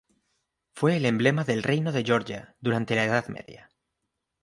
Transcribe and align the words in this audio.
Fue 0.73 0.97
el 0.97 1.05
emblema 1.05 1.43
del 1.43 1.61
Reino 1.61 1.91
de 1.91 2.03
Georgia 2.03 2.55
durante 2.59 2.95
la 2.95 3.03
Edad 3.05 3.27
Media. 3.27 3.69